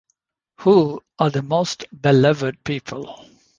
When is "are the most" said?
1.19-1.85